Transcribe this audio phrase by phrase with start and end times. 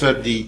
[0.00, 0.40] vir die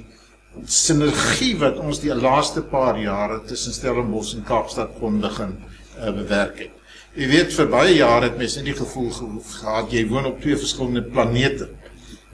[0.69, 5.57] sinergie wat ons die laaste paar jare tussen Stellenbosch en Kaapstad kon begin
[5.99, 6.79] uh, bewerk het.
[7.17, 10.57] Jy weet vir baie jare het mense nie die gevoel gehad jy woon op twee
[10.57, 11.69] verskillende planete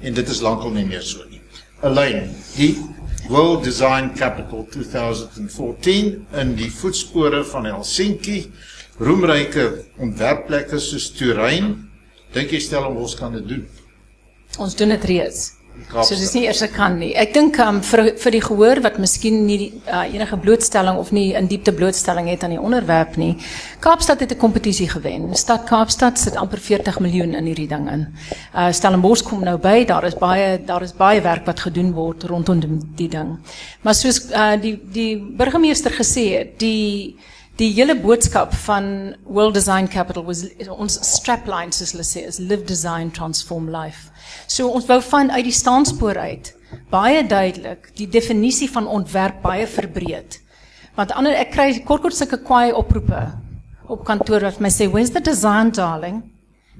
[0.03, 1.43] en dit is lankal nie meer so nie.
[1.83, 2.73] Alleen die
[3.28, 6.12] World Design Capital 2014
[6.42, 8.38] in die voetspore van Helsinki,
[9.03, 9.66] roemryke
[10.03, 11.74] ontwerpplekke soos Turyn,
[12.35, 13.66] dink jy Stellenbosch kan dit doen?
[14.62, 15.58] Ons doen dit reeds.
[15.87, 17.12] So dis nie eers kan nie.
[17.16, 21.12] Ek dink um, vir vir die gehoor wat miskien nie die, uh, enige blootstelling of
[21.14, 23.37] nie in diepte blootstelling het aan die onderwerp nie.
[23.84, 25.34] Kaapstad het 'n kompetisie gewen.
[25.37, 28.06] Stad Kaapstad sit amper 40 miljoen in hierdie ding in.
[28.54, 29.84] Uh Stellenbosch kom nou by.
[29.84, 33.38] Daar is baie daar is baie werk wat gedoen word rondom die ding.
[33.82, 37.16] Maar soos uh die die burgemeester gesê die
[37.58, 42.62] die hele boodskap van World Design Capital was ons strapline soos hulle sê is live
[42.68, 44.12] design transform life.
[44.46, 46.52] So ons wou van uit die staanspoor uit
[46.92, 50.38] baie duidelik die definisie van ontwerp baie verbreed.
[50.98, 53.26] Want ander ek kry kort kort sulke kwaai oproepe
[53.88, 56.22] op kantoor wat my sê where's the design darling?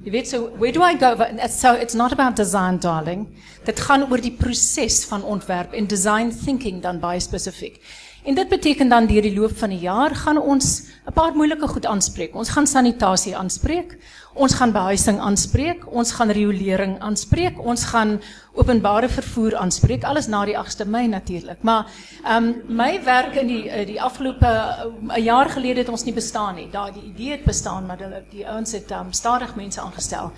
[0.05, 1.11] Jy weet so where do I go?
[1.51, 3.27] So it's not about design darling.
[3.67, 7.81] Dit gaan oor die proses van ontwerp en design thinking dan baie spesifiek.
[8.23, 11.67] En dit beteken dan deur die loop van die jaar gaan ons 'n paar moeilike
[11.67, 12.35] goed aanspreek.
[12.35, 13.97] Ons gaan sanitasie aanspreek.
[14.33, 18.21] Ons gaan behuising aanspreek, ons gaan riolering aanspreek, ons gaan
[18.53, 21.63] openbare vervoer aanspreek, alles na die 8de Mei natuurlik.
[21.65, 21.89] Maar
[22.23, 26.03] ehm um, my werk in die eh, die afgelope 'n uh, jaar gelede het ons
[26.03, 26.69] nie bestaan nie.
[26.71, 30.31] Daai die idee het bestaan, maar hulle die ouens het um, stadig mense aangestel.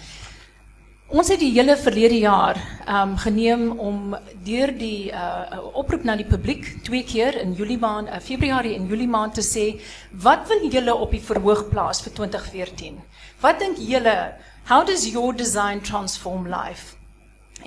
[1.12, 2.56] Ons het die hele verlede jaar
[2.88, 4.14] um, geneem om
[4.46, 8.86] deur die uh, oproep na die publiek twee keer in Julie maand, uh, Februarie en
[8.88, 9.66] Julie maand te sê,
[10.24, 13.02] wat wil julle op die verhoog plaas vir 2014?
[13.44, 14.16] Wat dink julle,
[14.72, 16.96] how does your design transform life?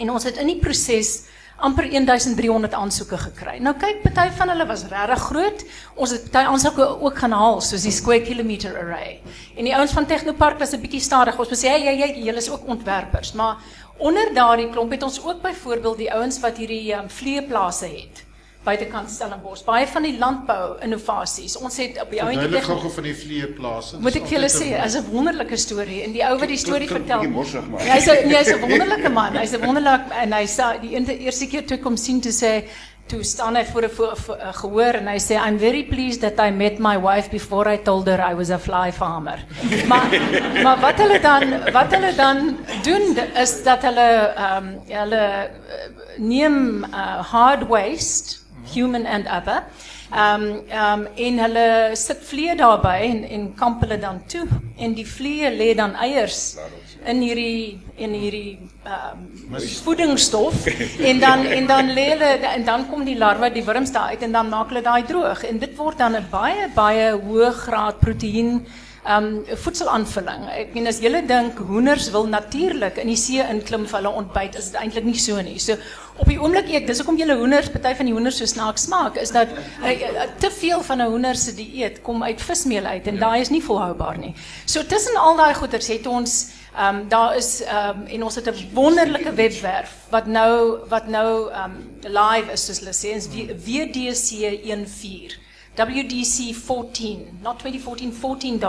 [0.01, 1.27] En ons het in die proses
[1.65, 3.57] amper 1300 aansoeke gekry.
[3.65, 5.65] Nou kyk, party van hulle was regtig groot.
[5.95, 9.21] Ons het party aansoeke ook gaan haal, soos die square kilometer array.
[9.57, 11.39] En die ouens van Technopark was 'n bietjie stadig.
[11.39, 13.57] Ons sê, "Hey, jy jy julle is ook ontwerpers." Maar
[13.99, 18.24] onder daardie klomp het ons ook byvoorbeeld die ouens wat hierdie um, vleeplase het
[18.65, 19.65] buitekant Stellenbosch.
[19.67, 21.57] Baie van die landbou innovasies.
[21.61, 22.31] Ons het op die ou
[22.69, 24.01] gou van die vleeplase.
[24.05, 27.21] Moet ek julle sê, is 'n wonderlike storie en die ou wat die storie vertel.
[27.79, 29.37] Hy's 'n hy's 'n wonderlike man.
[29.37, 32.65] Hy's 'n wonderlik en hy sê die eerste keer toe kom sien toe sê
[33.07, 36.79] toe staan hy voor 'n gehoor en hy sê I'm very pleased that I met
[36.79, 39.39] my wife before I told her I was a fly farmer.
[39.91, 40.09] maar
[40.63, 45.91] maar wat hulle dan wat hulle dan doen is dat hulle ehm um, hulle eh,
[46.17, 49.65] neem uh, hard waste human and other.
[50.13, 54.47] Um um en hulle sit vlee daarbey en en kamp hulle dan toe.
[54.77, 56.57] En die vlee lê dan eiers
[57.05, 59.27] in hierdie in hierdie um
[59.85, 60.67] voedingsstof.
[61.11, 64.23] En dan en dan lê hulle en dan kom die larwe die wurms daar uit
[64.23, 65.45] en dan maak hulle daai droog.
[65.45, 68.67] En dit word dan 'n baie baie hoë graad proteïen
[69.05, 70.47] um voedselaanvulling.
[70.57, 74.57] Ek meen as julle dink hoenders wil natuurlik in die see inklim vir hulle ontbyt,
[74.57, 75.59] is dit eintlik nie so nie.
[75.61, 75.77] So
[76.17, 79.19] op die oomblik eet, dis hoekom julle hoenders, party van die hoenders so snaaks smaak,
[79.21, 83.07] is dat uh, uh, te veel van 'n hoender se dieet kom uit vismeel uit
[83.07, 84.35] en daai is nie volhoubaar nie.
[84.65, 88.35] So tussen al daai goeders het ons Ehm um, daar is ehm um, en ons
[88.35, 93.15] het 'n wonderlike webwerf wat nou wat nou ehm um, live is soos hulle sê,
[93.15, 93.29] is
[93.69, 95.44] WDC14
[95.77, 98.61] WDC14, not 2014,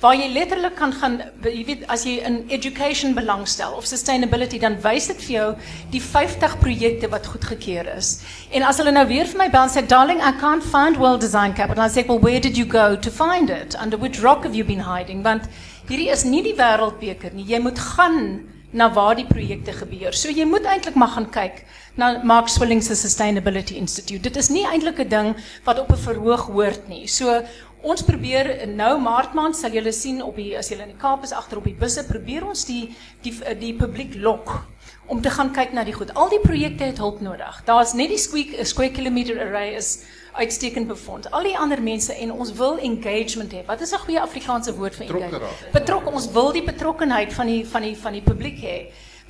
[0.00, 4.78] waar jy letterlik kan gaan, jy weet, as jy in education belangstel of sustainability, dan
[4.84, 5.48] wys dit vir jou
[5.92, 8.22] die 50 projekte wat goedgekeur is.
[8.52, 11.52] En as hulle nou weer vir my bel sê, darling, I can't find World Design
[11.56, 13.76] Capital, I say, well, where did you go to find it?
[13.80, 15.24] Under which rock have you been hiding?
[15.24, 15.48] Want
[15.88, 17.44] hierdie is nie die wereldbeker nie.
[17.48, 20.14] Jy moet gaan na waar die projekte gebeur.
[20.14, 21.64] So jy moet eintlik maar gaan kyk
[21.98, 24.22] na Mark Swilling se Sustainability Institute.
[24.22, 27.06] Dit is nie eintlik 'n ding wat op 'n verhoog hoort nie.
[27.06, 27.42] So
[27.82, 31.22] ons probeer nou maart maand sal julle sien op die as julle in die Kaap
[31.24, 34.66] is agter op die busse probeer ons die die die, publiek lok
[35.06, 36.14] om te gaan kyk na die goed.
[36.14, 37.62] Al die projekte het hulp nodig.
[37.64, 40.04] Daar's net die squeak square kilometer array is
[40.40, 41.30] uitstekend befonds.
[41.30, 43.62] Al die ander mense en ons wil engagement hê.
[43.66, 45.72] Wat is 'n goeie Afrikaanse woord vir engagement?
[45.72, 46.10] Betrokke.
[46.10, 48.78] Ons wil die betrokkenheid van die van die van die publiek hê.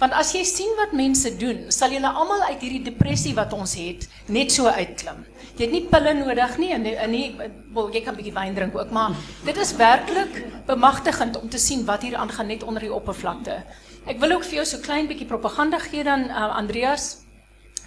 [0.01, 3.75] Want as jy sien wat mense doen, sal julle almal uit hierdie depressie wat ons
[3.77, 5.27] het, net so uitklim.
[5.59, 7.37] Jy het nie pille nodig nie en en nie
[7.75, 9.13] wel jy kan 'n bietjie wyn drink ook, maar
[9.45, 13.63] dit is werklik bemagtigend om te sien wat hier aangaan net onder die oppervlakte.
[14.07, 17.19] Ek wil ook vir jou so klein bietjie propaganda gee dan uh, Andreas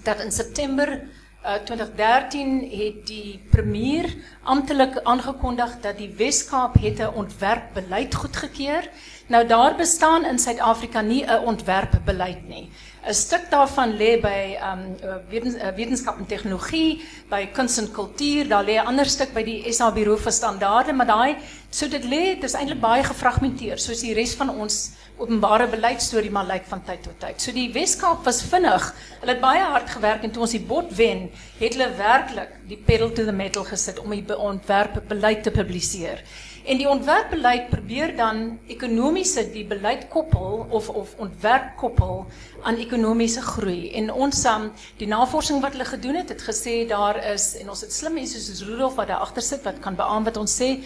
[0.04, 1.02] dat in September
[1.44, 4.06] Uh, 2013 het die premier
[4.44, 8.90] amptelik aangekondig dat die Wes-Kaap het 'n ontwerpbeleid goedgekeur.
[9.34, 12.70] Nou daar bestaan in Suid-Afrika nie 'n ontwerpbeleid nie.
[13.08, 14.82] 'n stuk daarvan lê by um
[15.30, 19.74] wetens, wetenskap en tegnologie, by kuns en kultuur, daar lê 'n ander stuk by die
[19.74, 21.36] SA Buro vir Standaarde, maar daai
[21.70, 26.32] so dit lê, dit is eintlik baie gefragmenteer soos die res van ons openbare beleidstorie
[26.32, 27.42] maar lyk van tyd tot tyd.
[27.42, 28.94] So die Weskaap was vinnig.
[29.20, 32.78] Hulle het baie hard gewerk en toe ons die bot wen, het hulle werklik die
[32.78, 36.22] pedal to the metal gesit om die ontwerp beleid te publiseer.
[36.64, 42.26] En die ontwerpbeleid probeer dan ekonomiese die beleid koppel of of ontwerp koppel
[42.62, 43.92] aan ekonomiese groei.
[44.00, 47.84] En ons um, die navorsing wat hulle gedoen het, het gesê daar is en ons
[47.84, 50.78] het slim mense soos Rudolf wat daar agter sit wat kan beamoen wat ons sê.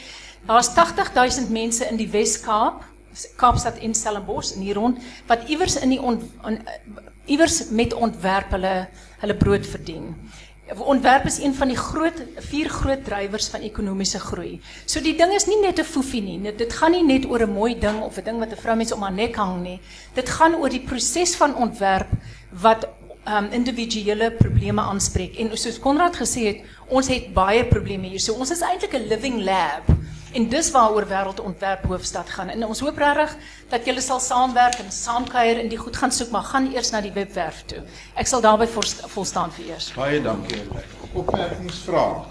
[0.49, 2.81] Daar's 80000 mense in die Wes-Kaap,
[3.37, 4.97] Kaapstad en Stellenbosch en hier rond
[5.29, 6.57] wat iewers in die on, on,
[7.25, 8.75] iewers met ontwerp hulle
[9.21, 10.13] hulle brood verdien.
[10.75, 12.17] Ontwerp is een van die groot
[12.49, 14.59] vier groot drywers van ekonomiese groei.
[14.85, 16.51] So die ding is nie net 'n foefie nie.
[16.57, 18.91] Dit gaan nie net oor 'n mooi ding of 'n ding wat 'n vrou mens
[18.91, 19.79] om haar nek hang nie.
[20.13, 22.09] Dit gaan oor die proses van ontwerp
[22.51, 22.87] wat
[23.25, 25.35] um individuele probleme aanspreek.
[25.37, 28.19] En soos Konrad gesê het, ons het baie probleme hier.
[28.19, 29.83] So ons is eintlik 'n living lab.
[30.37, 32.49] En dis waaroor wêreldontwerp hoofstad gaan.
[32.53, 33.31] En ons hoop regtig
[33.71, 37.01] dat julle sal saamwerk en saamkuier en die goed gaan soek, maar gaan eers na
[37.01, 37.79] die webwerf toe.
[38.21, 38.67] Ek sal daarby
[39.15, 39.87] volstaan vir eers.
[39.97, 40.61] Baie dankie.
[41.17, 42.29] Opmerkingsvraag.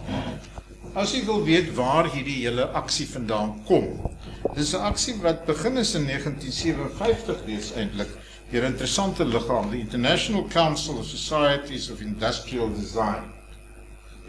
[0.94, 3.91] As jy wil weet waar hierdie hele aksie vandaan kom.
[4.55, 8.14] Dis 'n aksie wat begin is in 1957 wees eintlik
[8.53, 13.26] deur 'n interessante liggaam, die International Council of Societies of Industrial Design.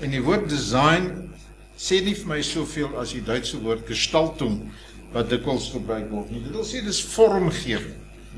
[0.02, 1.30] En die woord design
[1.78, 4.72] sê nie vir my soveel as die Duitse woord Gestaltung
[5.14, 6.44] wat dikwels gebruik word nie.
[6.44, 7.96] Dit wil sê dis vormgewing.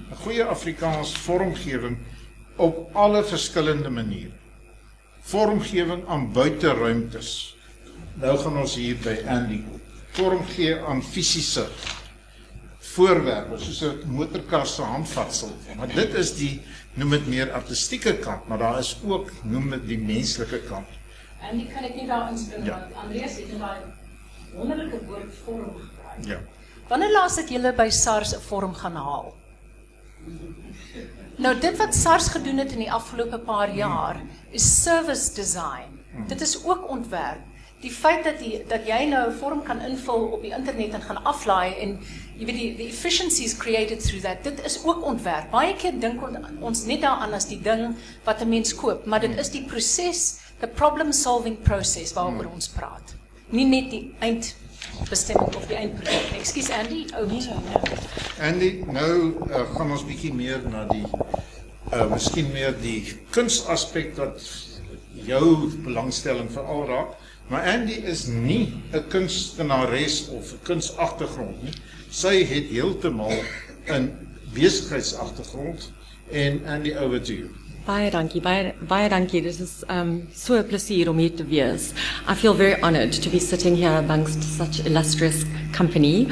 [0.10, 1.98] 'n Goeie Afrikaans vormgewing
[2.58, 4.36] op alle verskillende maniere.
[5.24, 7.56] Vormgewing aan buiteruimtes.
[8.22, 9.64] Nou gaan ons hier by Andy
[10.18, 11.68] vormgee aan fisiese
[12.90, 15.52] voorwerpe soos 'n motorkar se handvatsel.
[15.78, 16.62] Maar dit is die
[16.94, 20.88] noem dit meer artistieke kant, maar daar is ook noem dit die menslike kant.
[21.42, 22.80] En die kan ek nie daar inspring ja.
[22.80, 23.80] want Andreas het net daai
[24.54, 26.26] wonderlike woord vorm gebruik.
[26.28, 26.40] Ja.
[26.90, 29.34] Wanneer laas het julle by SARS 'n vorm gaan haal?
[31.40, 34.22] Nou dit wat SARS gedoen het in die afgelope paar jaar
[34.52, 36.00] is service design.
[36.28, 37.46] Dit is ook ontwerp.
[37.80, 41.02] Die feit dat jy dat jy nou 'n vorm kan invul op die internet en
[41.02, 42.00] gaan aflaai en
[42.38, 45.52] jy weet die the efficiencies created through that dit is ook ontwerp.
[45.52, 46.22] Baie keer dink
[46.60, 50.40] ons net daaraan as die ding wat 'n mens koop, maar dit is die proses
[50.60, 52.58] the problem solving process waaroor hmm.
[52.60, 53.16] ons praat.
[53.50, 56.34] Nie net die eindbestemming of die eindproduk.
[56.38, 57.84] Ekskuus Andy, ou oh, so nou.
[58.46, 59.14] Andy, nou
[59.50, 61.06] uh, gaan ons bietjie meer na die
[61.90, 63.00] uh miskien meer die
[63.34, 64.44] kunsaspek wat
[65.26, 67.16] jou belangstelling veral raak.
[67.50, 71.74] Maar Andy is nie 'n kunstenares of 'n kunsagtergrond nie.
[72.10, 73.34] Sy het heeltemal
[73.90, 74.12] 'n
[74.54, 75.92] besigheidsagtergrond
[76.32, 77.50] en Andy over to you.
[77.90, 79.42] Baie dankie, baie, baie dankie.
[79.42, 81.94] Dit is um, so 'n plesier om hier te wees.
[82.28, 85.44] I feel very honored to be sitting here amongst such illustrious
[85.74, 86.28] company.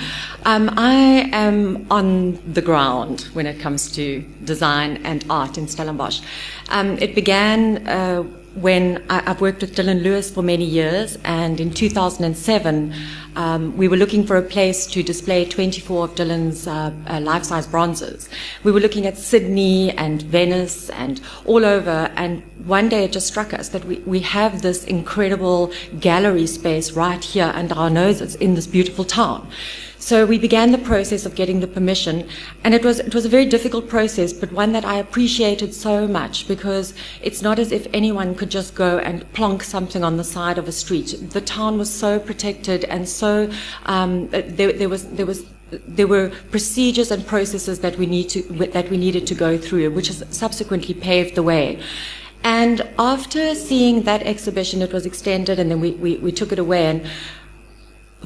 [0.46, 6.22] Um, I am on the ground when it comes to design and art in Stellenbosch.
[6.70, 8.24] Um, it began uh,
[8.62, 12.94] when I, have worked with Dylan Lewis for many years, and in 2007,
[13.36, 17.68] um, we were looking for a place to display 24 of Dylan's uh, uh, life-size
[17.68, 18.30] bronzes.
[18.64, 23.28] We were looking at Sydney and Venice and all over, and one day it just
[23.28, 28.36] struck us that we, we have this incredible gallery space right here under our noses
[28.36, 29.48] in this beautiful town.
[30.00, 32.30] So we began the process of getting the permission,
[32.64, 36.08] and it was it was a very difficult process, but one that I appreciated so
[36.08, 40.24] much because it's not as if anyone could just go and plonk something on the
[40.24, 41.16] side of a street.
[41.32, 43.50] The town was so protected, and so
[43.88, 48.44] um, there, there was there was there were procedures and processes that we need to
[48.68, 51.82] that we needed to go through, which has subsequently paved the way.
[52.44, 56.60] And after seeing that exhibition, it was extended, and then we, we, we took it
[56.60, 56.86] away.
[56.86, 57.10] And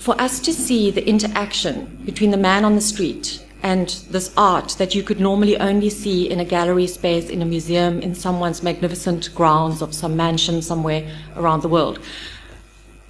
[0.01, 4.70] for us to see the interaction between the man on the street and this art
[4.79, 8.63] that you could normally only see in a gallery space, in a museum, in someone's
[8.63, 12.00] magnificent grounds of some mansion somewhere around the world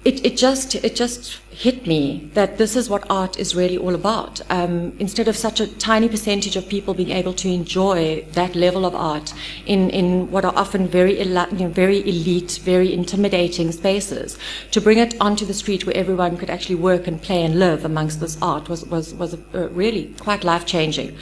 [0.04, 3.94] it, it just it just hit me that this is what art is really all
[3.94, 4.40] about.
[4.50, 8.84] Um, instead of such a tiny percentage of people being able to enjoy that level
[8.84, 9.32] of art
[9.66, 14.38] in, in what are often very you know, very elite, very intimidating spaces,
[14.72, 17.84] to bring it onto the street where everyone could actually work and play and live
[17.84, 21.16] amongst this art was was was a, a really quite life changing.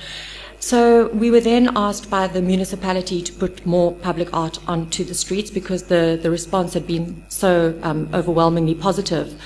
[0.60, 5.14] So we were then asked by the municipality to put more public art onto the
[5.14, 9.40] streets because the, the response had been so um, overwhelmingly positive.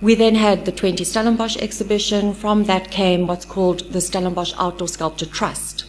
[0.00, 2.34] We then had the 20 Stellenbosch exhibition.
[2.34, 5.84] From that came what's called the Stellenbosch Outdoor Sculpture Trust.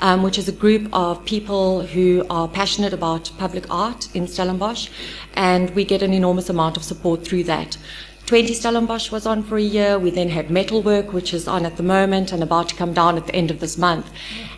[0.00, 4.88] um, which is a group of people who are passionate about public art in Stellenbosch,
[5.34, 7.78] and we get an enormous amount of support through that.
[8.26, 10.00] 20 Stellenbosch was on for a year.
[10.00, 13.16] We then had Metalwork, which is on at the moment and about to come down
[13.16, 14.10] at the end of this month.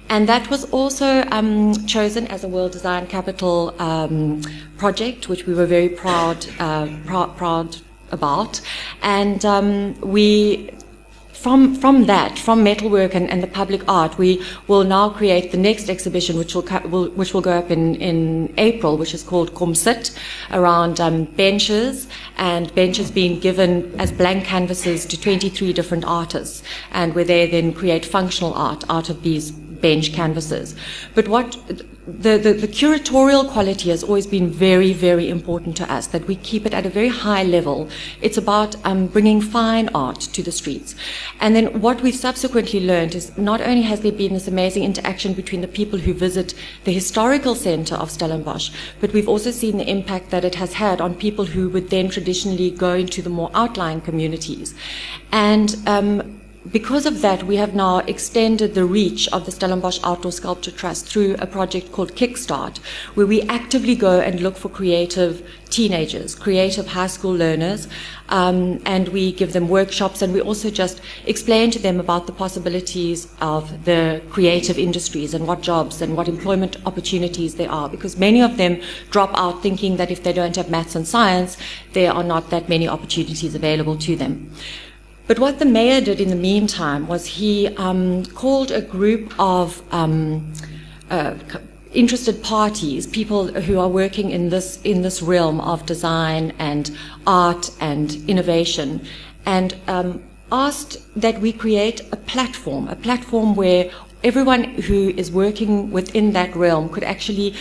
[0.09, 4.41] And that was also um, chosen as a World Design Capital um,
[4.79, 7.77] project, which we were very proud, uh, pr- proud
[8.11, 8.63] about.
[9.03, 10.71] And um, we
[11.40, 15.57] from, from that, from metalwork and, and the public art, we will now create the
[15.57, 19.54] next exhibition, which will, will which will go up in, in April, which is called
[19.54, 20.16] Comsit,
[20.50, 27.14] around um, benches and benches being given as blank canvases to 23 different artists, and
[27.14, 30.75] where they then create functional art out of these bench canvases.
[31.14, 31.56] But what
[32.08, 36.37] the, the, the, curatorial quality has always been very, very important to us, that we
[36.37, 37.90] keep it at a very high level.
[38.23, 40.94] It's about um, bringing fine art to the streets.
[41.38, 45.35] And then what we've subsequently learned is not only has there been this amazing interaction
[45.35, 46.54] between the people who visit
[46.85, 48.70] the historical center of Stellenbosch,
[49.00, 52.08] but we've also seen the impact that it has had on people who would then
[52.08, 54.75] traditionally go into the more outlying communities.
[55.30, 56.40] And um,
[56.71, 61.07] because of that, we have now extended the reach of the Stellenbosch Outdoor Sculpture Trust
[61.07, 62.79] through a project called Kickstart,
[63.15, 67.89] where we actively go and look for creative teenagers, creative high school learners,
[68.29, 72.33] um, and we give them workshops and we also just explain to them about the
[72.33, 78.19] possibilities of the creative industries and what jobs and what employment opportunities there are, because
[78.19, 81.57] many of them drop out thinking that if they don't have maths and science,
[81.93, 84.51] there are not that many opportunities available to them.
[85.28, 89.82] But what the mayor did in the meantime was he um, called a group of
[89.92, 90.54] um,
[91.11, 91.35] uh,
[91.92, 97.70] interested parties, people who are working in this in this realm of design and art
[97.78, 99.06] and innovation,
[99.44, 103.90] and um, asked that we create a platform, a platform where
[104.25, 107.54] everyone who is working within that realm could actually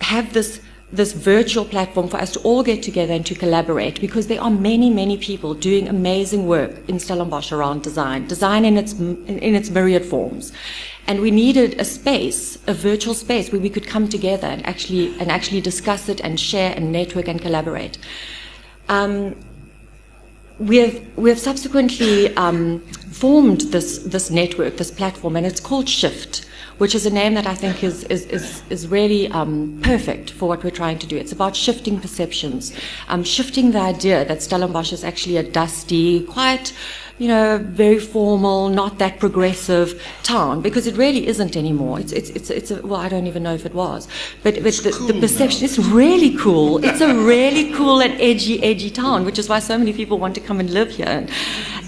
[0.00, 0.60] have this
[0.92, 4.50] this virtual platform for us to all get together and to collaborate because there are
[4.50, 9.70] many, many people doing amazing work in Stellenbosch around design, design in its, in its
[9.70, 10.52] myriad forms.
[11.06, 15.18] And we needed a space, a virtual space where we could come together and actually,
[15.18, 17.96] and actually discuss it and share and network and collaborate.
[18.88, 19.34] Um,
[20.58, 22.80] we have, we have subsequently um,
[23.10, 26.44] formed this, this network, this platform, and it's called Shift
[26.78, 30.48] which is a name that I think is, is, is, is really um, perfect for
[30.48, 31.16] what we're trying to do.
[31.16, 32.72] It's about shifting perceptions,
[33.08, 36.72] um, shifting the idea that Stellenbosch is actually a dusty, quite
[37.18, 42.00] you know, very formal, not that progressive town because it really isn't anymore.
[42.00, 44.08] It's it's it's, it's a, well, I don't even know if it was,
[44.42, 46.84] but but the, cool the, perception is really cool.
[46.84, 50.34] It's a really cool and edgy edgy town, which is why so many people want
[50.34, 51.26] to come and live here.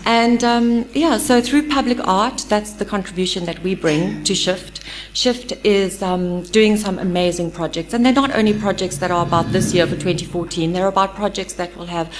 [0.07, 4.81] And um, yeah, so through public art, that's the contribution that we bring to Shift.
[5.15, 9.53] Shift is um, doing some amazing projects, and they're not only projects that are about
[9.53, 10.73] this year for 2014.
[10.73, 12.13] They're about projects that will have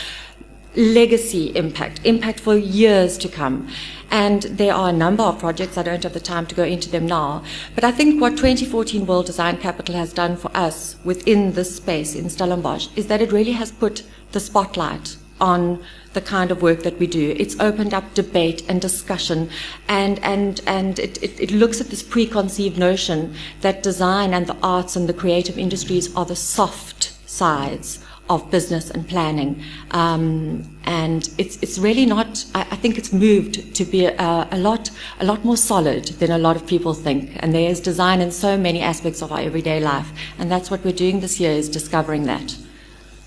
[0.77, 3.69] legacy impact, impact for years to come.
[4.11, 6.89] And there are a number of projects, I don't have the time to go into
[6.89, 7.43] them now,
[7.75, 12.15] but I think what 2014 World Design Capital has done for us within this space
[12.15, 14.03] in Stellenbosch is that it really has put
[14.33, 17.35] the spotlight on the kind of work that we do.
[17.37, 19.51] It's opened up debate and discussion,
[19.89, 24.57] and, and, and it, it, it, looks at this preconceived notion that design and the
[24.63, 29.63] arts and the creative industries are the soft sides of business and planning.
[29.91, 34.57] Um, and it's, it's really not, I, I, think it's moved to be a, a,
[34.57, 34.91] lot,
[35.21, 37.37] a lot more solid than a lot of people think.
[37.41, 40.11] And there is design in so many aspects of our everyday life.
[40.39, 42.57] And that's what we're doing this year is discovering that.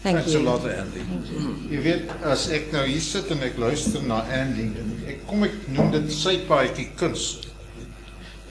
[0.02, 0.40] Thank Thanks you.
[0.40, 1.00] a lot, Andy.
[1.00, 1.56] Thank you.
[1.70, 5.44] Jy weet, as ek nou hier sit en ek luister na Andy en ek kom
[5.44, 7.26] ek noem dit sy paadjie kuns.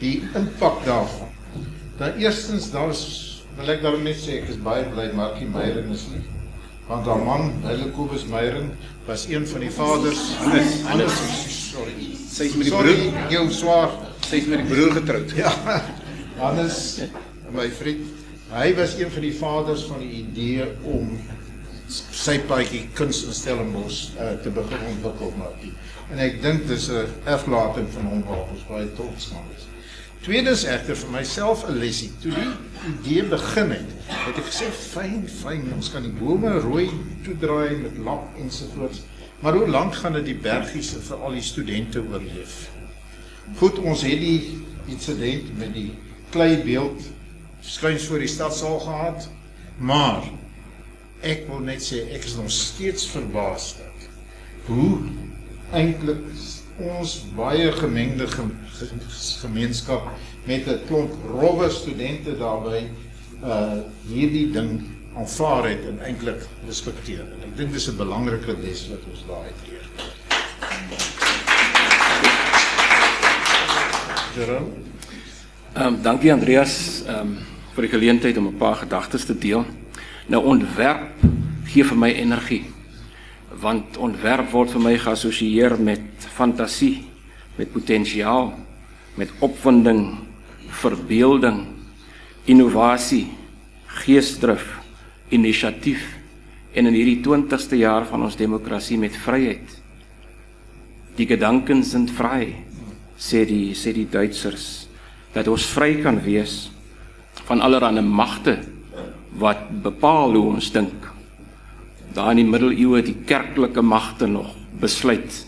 [0.02, 1.30] Die impak daarvan.
[1.96, 3.06] Dan eerstens dan is
[3.56, 6.20] wil ek daarom net sê ek is baie bly Markie Meyering is nie.
[6.86, 8.70] Want haar man, Hulle Kobus Meyering,
[9.06, 10.20] was een van die vaders.
[10.38, 11.16] Hannes, Hannes,
[11.72, 11.94] sorry.
[12.30, 15.34] Sy is met die broer, jou swaar, sy is met die broer getroud.
[15.34, 15.50] Ja.
[16.44, 16.78] Hannes,
[17.56, 18.06] my vriend,
[18.52, 21.10] hy was een van die vaders van die idee om
[21.90, 25.72] sy paadjie kuns in Stellenbosch uh, te begin ontwikkel Martie.
[26.14, 29.66] En ek dink dis 'n erflating van hom waarop ons baie trots kan wees.
[30.26, 32.08] Tweedens egter vir myself 'n lesie.
[32.18, 32.54] Toe die
[32.92, 36.88] idee begin het, het ek gesê fyn, fyn, ons kan die bome rooi
[37.22, 39.04] toedraai met lap ensovoorts.
[39.40, 42.56] Maar hoe lank gaan dit die bergies vir al die studente oorleef?
[43.60, 44.58] Goed, ons het die
[44.90, 45.94] insident met die
[46.34, 47.06] klei beeld
[47.60, 49.30] skuins voor die stadsaal gehad,
[49.78, 50.26] maar
[51.22, 54.10] ek wil net sê ek is nog steeds verbaas dat
[54.66, 55.06] hoe
[55.70, 56.26] eintlik
[56.82, 58.65] ons baie gemengde gemeenskap
[60.46, 62.90] met 'n klomp rowwe studente daarbey
[63.44, 64.80] uh hierdie ding
[65.16, 67.20] aanvaar het en eintlik respekteer.
[67.20, 69.86] En ek dink dis 'n belangrike les wat ons daai leer.
[74.36, 74.70] Jerome.
[75.72, 77.38] Ehm um, dankie Andreas ehm um,
[77.74, 79.64] vir die geleentheid om 'n paar gedagtes te deel.
[80.26, 81.12] Nou ontwerp
[81.64, 82.64] gee vir my energie.
[83.60, 87.06] Want ontwerp word vir my geassosieer met fantasie,
[87.56, 88.65] met potensiaal,
[89.16, 90.18] met opwinding,
[90.82, 91.64] verbeelding,
[92.46, 93.26] innovasie,
[94.02, 94.66] geesdrif,
[95.32, 96.04] inisiatief
[96.76, 99.76] en in hierdie 20ste jaar van ons demokrasie met vryheid.
[101.16, 102.52] Die gedagten sind frei,
[103.16, 104.86] sê die sê die Duitsers,
[105.32, 106.66] dat ons vry kan wees
[107.48, 108.58] van allerlei magte
[109.40, 111.08] wat bepaal hoe ons dink.
[112.16, 115.42] Daar in die middeleeue die kerklike magte nog besluit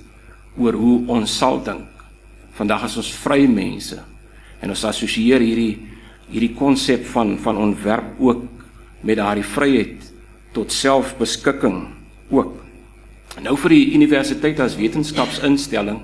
[0.57, 1.98] oor hoe ons sal dink.
[2.59, 3.99] Vandag is ons vrye mense
[4.59, 5.75] en ons assosieer hierdie
[6.29, 8.43] hierdie konsep van van ontwerp ook
[9.07, 10.09] met daardie vryheid
[10.53, 11.79] tot selfbeskikking
[12.35, 12.57] ook.
[13.45, 16.01] Nou vir die universiteit as wetenskapsinstelling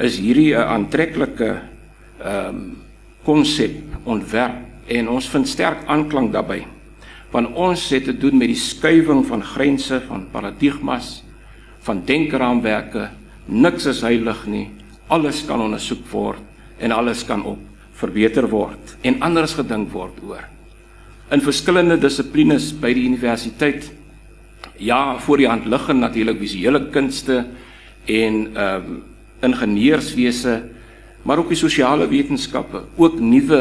[0.00, 1.50] is hierdie 'n aantreklike
[2.24, 2.76] ehm um,
[3.24, 6.66] konsep ontwerp en ons vind sterk aanklank daarbey.
[7.30, 11.24] Want ons het te doen met die skuwing van grense, van paradigmas,
[11.80, 13.10] van denkraamwerke.
[13.46, 14.68] Niks is heilig nie.
[15.14, 16.42] Alles kan ondersoek word
[16.82, 17.60] en alles kan op
[17.94, 20.42] verbeter word en anders gedink word oor.
[21.30, 23.90] In verskillende dissiplines by die universiteit
[24.82, 27.44] ja, voor die hand liggend natuurlik visuele kunste
[28.10, 29.02] en ehm um,
[29.44, 30.62] ingenieurswese
[31.24, 33.60] maar ook die sosiale wetenskappe, ook nuwe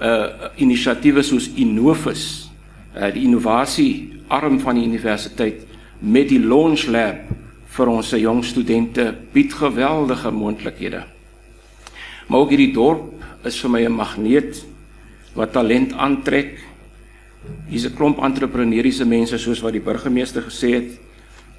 [0.00, 2.50] uh inisiatiewe soos Innovus,
[2.94, 5.66] uh die innovasie arm van die universiteit
[5.98, 7.26] met die Launch Lab
[7.70, 11.04] vir ons jong studente bied geweldige moontlikhede.
[12.26, 14.64] Maar ook hierdie dorp is vir my 'n magneet
[15.34, 16.58] wat talent aantrek.
[17.68, 20.90] Hier's 'n klomp entrepreneursiese mense soos wat die burgemeester gesê het.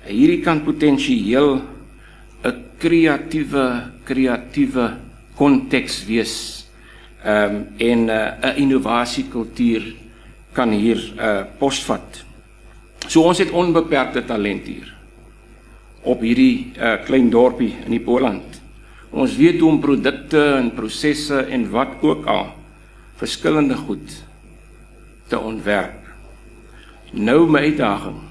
[0.06, 1.62] Hierdie kan potensieel
[2.44, 4.98] 'n kreatiewe kreatiewe
[5.36, 6.66] konteks wees.
[7.24, 9.94] Ehm um, en 'n uh, innovasiekultuur
[10.53, 12.24] kan hier 'n uh, posvat.
[13.07, 15.00] So ons het onbeperkte talent hier
[16.03, 18.57] op hierdie uh, klein dorpie in die Poland.
[19.11, 22.53] Ons weet hoe om produkte en prosesse en wat ook al
[23.20, 24.16] verskillende goed
[25.29, 26.00] te ontwerp.
[27.11, 28.22] Nou my uitdaging.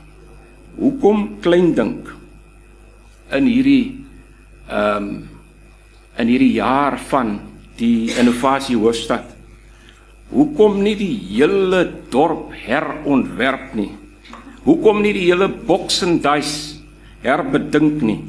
[0.81, 2.09] Hoekom klein dink
[3.37, 3.85] in hierdie
[4.71, 5.13] ehm um,
[6.21, 7.39] in hierdie jaar van
[7.79, 9.25] die innovasie hoofstad.
[10.31, 13.89] Hoekom nie die hele dorp herontwerp nie?
[14.67, 16.70] Hoekom nie die hele Boksendais
[17.23, 18.21] herbedink nie?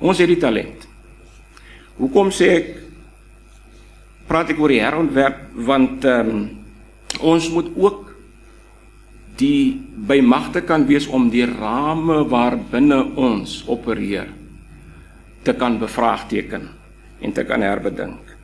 [0.00, 0.86] Ons het die talent.
[1.98, 2.72] Hoekom sê ek
[4.28, 6.44] praat ek oor die herontwerp want ehm um,
[7.22, 8.00] ons moet ook
[9.38, 14.26] die bymagte kan wees om die rame waarbinne ons opereer
[15.46, 16.68] te kan bevraagteken
[17.20, 18.34] en te kan herbedink.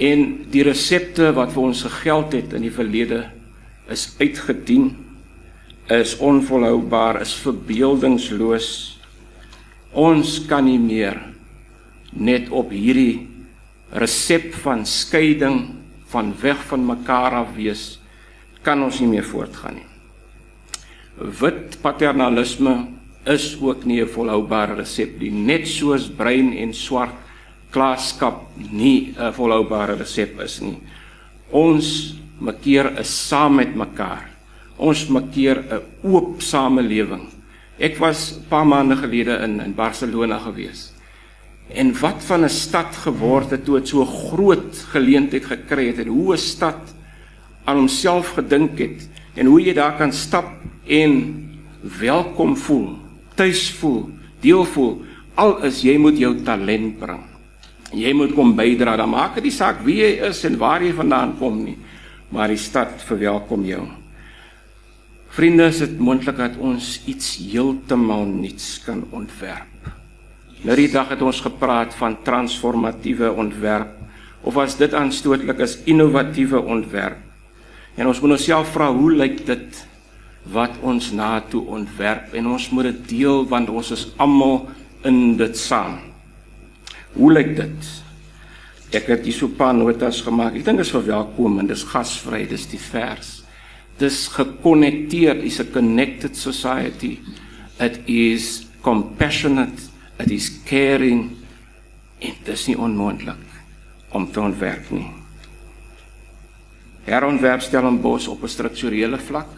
[0.00, 3.24] En die resepte wat vir ons gegeld het in die verlede
[3.90, 4.94] is uitgedien,
[5.90, 8.89] is onvolhoubaar, is verbeeldingsloos.
[9.92, 11.18] Ons kan nie meer
[12.12, 13.26] net op hierdie
[13.90, 15.64] resep van skeiding
[16.10, 17.98] van weg van mekaar af wees
[18.62, 19.86] kan ons nie meer voortgaan nie.
[21.40, 22.74] Wit paternalisme
[23.26, 27.14] is ook nie 'n volhoubare resep nie, net soos bruin en swart
[27.70, 30.78] klaaskap nie 'n volhoubare resep is nie.
[31.50, 34.30] Ons makeer is saam met mekaar.
[34.78, 37.39] Ons makeer 'n oop samelewing.
[37.80, 40.92] Ek was 'n paar maande gelede in in Barcelona gewees.
[41.72, 46.06] En wat van 'n stad geword het toe dit so groot geleentheid gekry het en
[46.06, 46.80] hoe 'n stad
[47.64, 50.50] aan homself gedink het en hoe jy daar kan stap
[50.86, 51.12] en
[51.80, 52.98] welkom voel,
[53.34, 55.02] tuis voel, deel voel,
[55.34, 57.30] al is jy moet jou talent bring
[57.94, 58.96] jy moet kom bydra.
[58.98, 61.76] Dan maak dit nie saak wie jy is en waar jy vandaan kom nie,
[62.30, 63.84] maar die stad verwelkom jou.
[65.30, 69.90] Vriende, is dit moontlik dat ons iets heeltemal nuuts kan ontwerp?
[70.66, 73.94] Nou die dag het ons gepraat van transformatiewe ontwerp
[74.42, 77.20] of as dit aanstootlik is innovatiewe ontwerp.
[77.94, 79.78] En ons moet onsself vra hoe lyk dit
[80.50, 84.64] wat ons na toe ontwerp en ons moet dit deel want ons is almal
[85.06, 86.00] in dit saam.
[87.14, 87.92] Hoe lyk dit?
[88.98, 90.58] Ek het hier so 'n paar notas gemaak.
[90.58, 93.44] Ek dink dit is verwelkomend, dis gasvry, dis divers.
[94.00, 97.18] Dis gekonnekteer, is a connected society.
[97.78, 101.36] It is compassionate, it is caring.
[102.20, 103.44] En dis nie onmoontlik
[104.16, 105.08] om te ontwerp nie.
[107.04, 109.48] Herontwerp Stellenbosch op 'n strukturele vlak.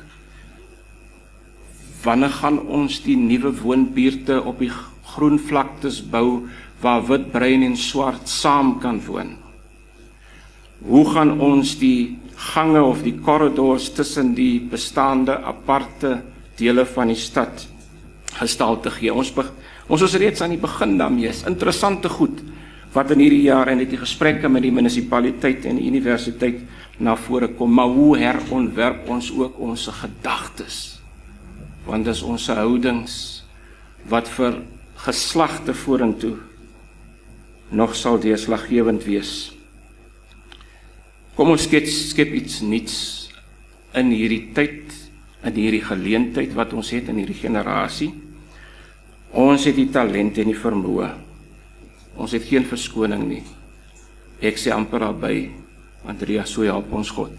[2.03, 4.73] Wanneer gaan ons die nuwe woonbuurte op die
[5.05, 6.49] groen vlaktes bou
[6.81, 9.37] waar wit, bruin en swart saam kan woon?
[10.83, 16.17] Hoe gaan ons die gange of die korridors tussen die bestaande aparte
[16.59, 17.67] dele van die stad
[18.39, 19.13] gestalte gee?
[19.15, 19.33] Ons
[19.89, 21.33] ons is reeds aan die begin daarmee.
[21.47, 22.43] Interessante goed
[22.93, 26.61] wat in hierdie jaar en dit die gesprekke met die munisipaliteit en die universiteit
[27.01, 31.01] na vore kom, maar hoe herontwerp ons ook ons gedagtes?
[31.87, 33.15] Want dis ons houdings
[34.13, 34.61] wat vir
[35.07, 36.37] geslagte vorentoe
[37.73, 39.53] nog sal deurslaggewend wees.
[41.37, 42.97] Kom ons skep skep iets nuuts
[43.97, 44.93] in hierdie tyd,
[45.43, 48.13] in hierdie geleentheid wat ons het in hierdie generasie.
[49.33, 51.11] Ons het die talent en die vermoë
[52.21, 53.43] Ons het geen verskoning nie.
[54.45, 55.49] Ek sê amper daarby
[56.09, 57.33] Andrea so help ons God.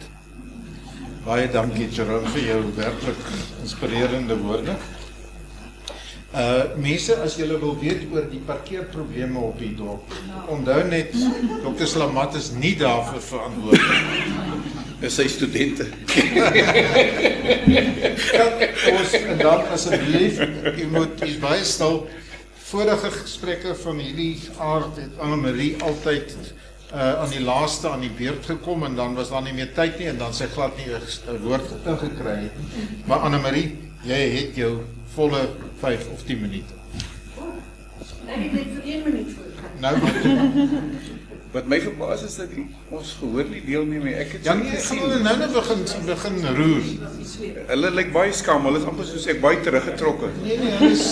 [1.24, 3.22] Baie dankie Jerome vir jou werklik
[3.62, 4.76] inspirerende woorde.
[6.34, 10.16] Uh mense as julle wil weet oor die parkeerprobleme op die dorp.
[10.50, 11.14] Onthou net
[11.62, 11.86] Dr.
[11.86, 14.72] Slamat is nie daarvoor verantwoordelik.
[15.04, 15.86] Is sy studente.
[18.94, 20.42] ons en dan asseblief,
[20.80, 22.02] jy moet jy baie stil
[22.74, 26.34] vorige gesprekke van hierdie aard het Anne Marie altyd
[26.94, 30.02] uh aan die laaste aan die beurt gekom en dan was daar nie meer tyd
[30.02, 32.58] nie en dan sy glad nie 'n woord ingekry het.
[33.06, 34.74] Maar Anne Marie, jy het jou
[35.16, 35.42] volle
[35.82, 36.74] 5 of 10 minute.
[38.28, 39.50] Ek het net vir 1 minuut voor.
[39.84, 39.96] Nou.
[41.54, 44.14] Wat my verbaas is dat die, ons gehoor nie deelneem nie.
[44.18, 46.88] Ek het Ja nee, gaan hulle nou nou begin begin roer.
[47.68, 48.66] Hulle lyk baie skaam.
[48.66, 50.32] Hulle is amper soos ek baie teruggetrokke.
[50.42, 51.06] Nee nee, hulle is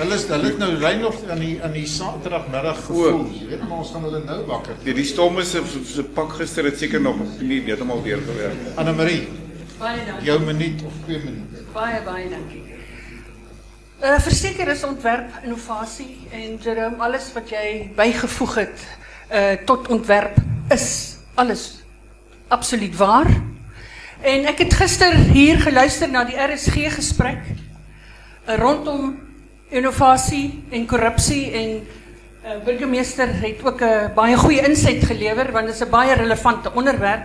[0.00, 3.22] hulle is hulle het nou ry nog aan die aan die Saterdagmiddag gevoel.
[3.38, 4.82] Jy weet maar ons gaan hulle nou wakker.
[4.88, 5.62] Die die stomme se
[5.94, 8.66] se pak gister het seker nog nie heeltemal weer gewerk.
[8.74, 9.28] Anne Marie,
[9.78, 10.26] Baie dankie.
[10.26, 11.68] jou minuut of 2 minute.
[11.76, 12.63] Baie baie dankie.
[14.04, 18.80] Uh verseker is ontwerp innovasie en Jerome alles wat jy bygevoeg het
[19.32, 20.34] uh tot ontwerp
[20.74, 20.88] is
[21.40, 21.62] alles
[22.52, 23.30] absoluut waar.
[24.20, 29.14] En ek het gister hier geluister na die RSG gesprek uh, rondom
[29.72, 35.80] innovasie en korrupsie en uh, burgemeester het ook 'n baie goeie insig gelewer want dit
[35.80, 37.24] is 'n baie relevante onderwerp.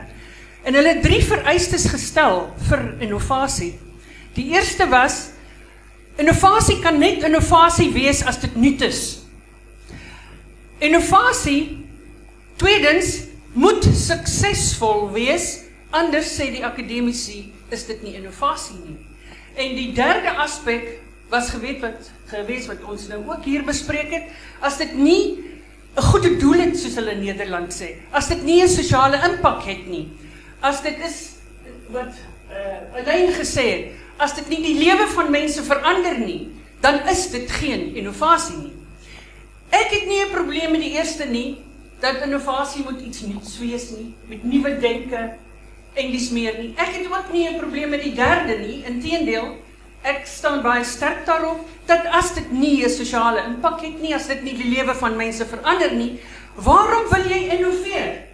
[0.63, 3.76] En hulle het drie vereistes gestel vir innovasie.
[4.34, 5.36] Die eerste was
[6.19, 9.03] innovasie kan net innovasie wees as dit nuut is.
[10.84, 11.86] Innovasie
[12.60, 13.15] tweedens
[13.53, 18.97] moet suksesvol wees, anders sê die akademici is dit nie innovasie nie.
[19.60, 24.29] En die derde aspek was geweet wat gewees wat ons nou ook hier bespreek het,
[24.62, 25.45] as dit nie
[25.97, 29.63] 'n goeie doel het soos hulle in Nederland sê, as dit nie 'n sosiale impak
[29.63, 30.08] het nie,
[30.62, 31.36] as dit is
[31.89, 32.13] wat
[32.49, 33.86] uh Alain gesê het,
[34.19, 36.49] as dit nie die lewe van mense verander nie,
[36.84, 38.75] dan is dit geen innovasie nie.
[39.69, 41.58] Ek het nie 'n probleem met die eerste nie
[41.99, 45.34] dat innovasie moet iets nuuts wees nie, met nuwe denke
[45.93, 46.73] en dis meer nie.
[46.77, 49.58] Ek het ook nie 'n probleem met die derde nie, inteendeel,
[50.01, 54.27] ek staan baie sterk daarop dat as dit nie 'n sosiale impak het nie, as
[54.27, 56.19] dit nie die lewe van mense verander nie,
[56.55, 58.27] waarom wil jy innoveer?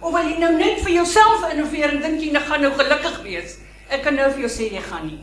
[0.00, 3.22] Of wil jy nou net vir jouself innoveer en dink jy jy gaan nou gelukkig
[3.22, 3.58] wees?
[3.88, 5.20] Ek kan nou vir jou sê jy gaan nie.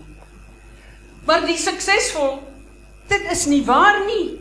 [1.25, 2.39] Maar die suksesvol,
[3.09, 4.37] dit is nie waar nie.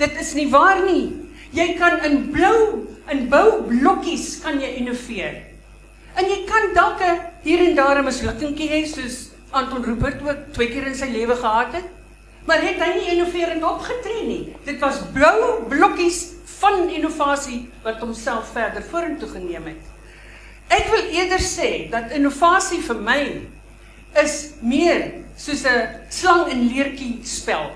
[0.00, 1.12] Dit is nie waar nie.
[1.56, 5.42] Jy kan in blou in boublokkies kan jy innoveer.
[6.16, 7.02] En jy kan dalk
[7.44, 11.36] hier en daar 'n mislukkingkie hê soos Anton Rupert ook twee keer in sy lewe
[11.36, 11.84] gehad het.
[12.46, 14.56] Maar het hy nie innoverend opgetree nie.
[14.64, 19.95] Dit was blou blokkies van innovasie wat homself verder vorentoe geneem het.
[20.68, 23.20] Ek wil eerder sê dat innovasie vir my
[24.22, 27.70] is meer soos 'n slang en leertjie spel.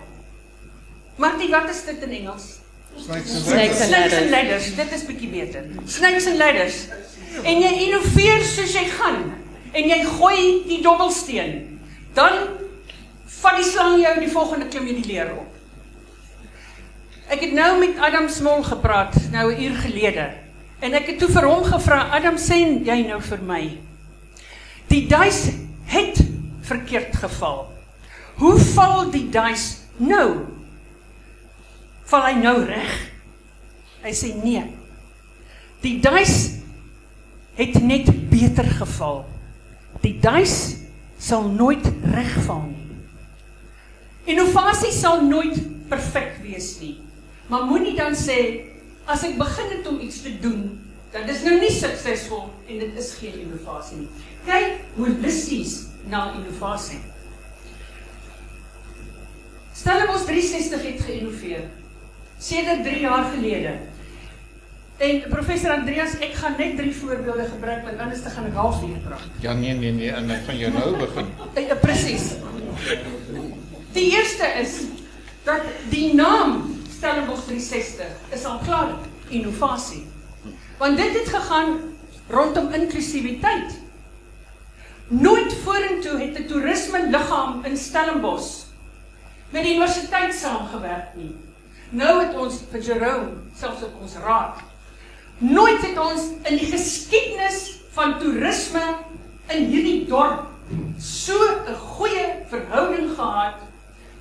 [1.16, 2.58] Martie, wat is dit in Engels?
[2.96, 4.12] Snakes and and Snakes ladders.
[4.12, 5.64] and ladders, dit is bietjie beter.
[5.86, 6.86] Snakes and ladders.
[7.44, 9.34] En jy innoveer soos jy gaan
[9.72, 11.78] en jy gooi die dobbelsteen.
[12.14, 12.48] Dan
[13.40, 15.46] vat die slang jou en die volgende klim jy die leer op.
[17.30, 20.30] Ek het nou met Adam Smol gepraat nou 'n uur gelede.
[20.80, 23.60] En ek het toe vir hom gevra, Adam sê jy nou vir my.
[24.88, 25.42] Die duis
[25.92, 26.22] het
[26.66, 27.66] verkeerd geval.
[28.40, 30.46] Hoe val die duis nou?
[32.08, 32.94] Val hy nou reg?
[34.00, 34.64] Hy sê nee.
[35.84, 36.56] Die duis
[37.60, 39.26] het net beter geval.
[40.00, 40.80] Die duis
[41.20, 42.88] sal nooit regval nie.
[44.32, 46.96] Innovasie sal nooit perfek wees nie.
[47.52, 48.69] Maar moenie dan sê
[49.10, 50.78] as ek begin het om iets te doen,
[51.10, 54.10] dan is nou nie suksesvol en dit is geen innovasie nie.
[54.46, 55.76] Kyk holisties
[56.10, 57.00] na innovasie.
[59.74, 61.66] Stellenbosch 360 het geïnnoveer
[62.40, 63.74] sedert 3 jaar gelede.
[65.00, 68.98] En professor Andreas, ek gaan net drie voorbeelde gebruik want anders te gaan ek halfuur
[69.06, 69.28] praat.
[69.40, 71.30] Ja nee nee nee, en ek van jou nou begin.
[71.56, 72.26] Uh, uh, Presies.
[73.96, 74.82] Die eerste is
[75.48, 78.90] dat die naam Stellenbosch 360 is al klaar
[79.28, 80.02] innovasie.
[80.78, 81.78] Want dit het gegaan
[82.28, 83.78] rondom inklusiwiteit.
[85.08, 88.66] Nooit vorentoe het 'n toerisme liggaam in Stellenbosch
[89.50, 91.36] met die universiteit saamgewerk nie.
[91.90, 94.60] Nou het ons vir Jerome selfs op ons raad.
[95.38, 98.96] Nooit het ons in die geskiedenis van toerisme
[99.46, 100.46] in hierdie dorp
[100.98, 101.34] so
[101.66, 103.69] 'n goeie verhouding gehad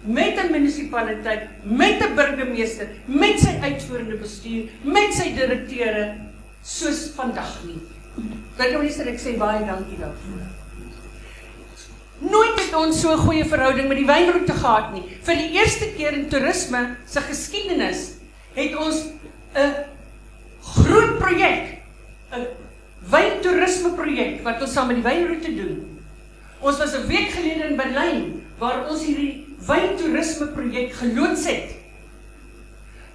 [0.02, 6.16] met 'n munisipaliteit, met 'n burgemeester, met sy uitvoerende bestuur, met sy direkteure
[6.62, 7.80] soos vandag nie.
[8.58, 10.48] Burgemeester, ek sê baie dankie daarvoor.
[12.20, 15.04] Nooit het ons so 'n goeie verhouding met die wynroete gehad nie.
[15.24, 18.12] Vir die eerste keer in toerisme se geskiedenis
[18.54, 19.06] het ons
[19.56, 19.74] 'n
[20.62, 21.82] groot projek,
[22.32, 22.48] 'n
[23.10, 26.00] wyntoerisme projek wat ons saam met die wynroete doen.
[26.60, 31.76] Ons was 'n week gelede in Berlyn waar ons hierdie wyntoerisme projek geloods het.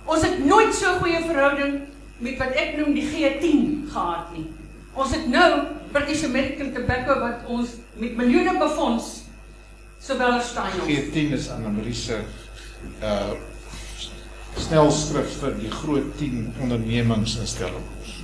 [0.05, 1.81] Ons het nooit so 'n goeie verhouding
[2.19, 4.47] met wat ek noem die G10 gehad nie.
[4.93, 9.25] Ons het nou British American Tobacco wat ons met miljoene befonds
[9.99, 10.73] sowel as Stein.
[10.87, 12.21] G10 is Annelie se
[13.03, 13.33] uh
[14.55, 18.21] snelskrif vir die groot 10 ondernemings in Stellenbosch.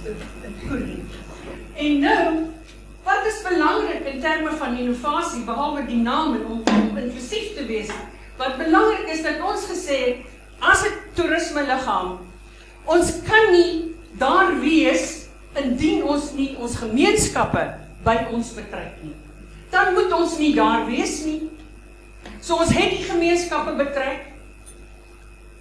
[1.74, 2.26] En nou,
[3.04, 7.66] wat is belangrik in terme van innovasie behalwe die naam en om, om inklusief te
[7.66, 7.88] wees?
[8.36, 10.16] Wat belangrik is dat ons gesê het
[10.60, 12.18] as 'n toerisme liggaam
[12.84, 15.26] ons kan nie daar wees
[15.58, 17.62] indien ons nie ons gemeenskappe
[18.04, 19.14] by ons betrek nie.
[19.70, 21.48] Dan moet ons nie daar wees nie.
[22.40, 24.28] So ons het die gemeenskappe betrek.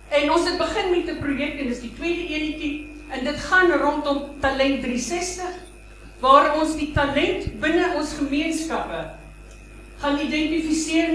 [0.09, 3.71] En ons het begin met 'n projek en dis die tweede enetjie en dit gaan
[3.71, 5.68] rondom Talent 360
[6.19, 9.03] waar ons die talent binne ons gemeenskappe
[9.99, 11.13] gaan identifiseer.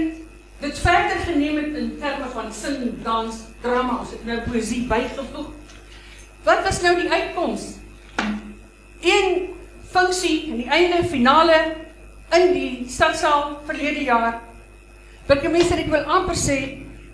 [0.61, 5.51] Dit verder geneem het in terme van sing, dans, drama, ons het nou poesie bygevoeg.
[6.45, 7.65] Wat was nou die uitkoms?
[9.01, 9.49] Een
[9.91, 11.57] funksie in die einde finale
[12.33, 14.39] in die stadsaal verlede jaar.
[15.25, 16.59] Burgemeester, ek wil amper sê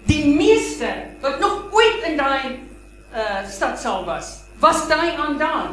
[0.07, 0.89] die meeste
[1.23, 2.59] wat nog ooit in daai
[3.11, 5.71] uh stadsaal was, was daai aan daar.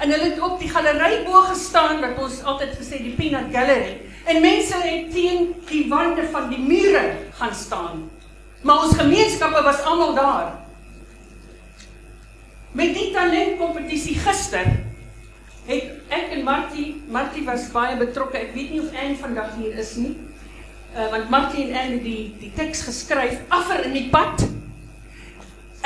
[0.00, 3.98] En hulle het op die galery bo gestaan wat ons altyd gesê die Peanut Gallery.
[4.24, 7.02] En mense het teen die wande van die mure
[7.36, 8.06] gaan staan.
[8.64, 10.52] Maar ons gemeenskappe was almal daar.
[12.72, 14.68] Met die talentkompetisie gister
[15.66, 18.38] het ek en Martie, Martie was baie betrokke.
[18.38, 20.16] Ek weet nie of Anne vandag hier is nie.
[20.96, 24.48] Uh want Martie en Anne het die die teks geskryf affer in die pad.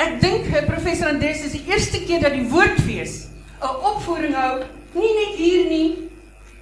[0.01, 3.25] Ek dink uh, professor Andres is die eerste keer dat die woordfees
[3.65, 6.09] 'n opvoering hou, nie net hier nie,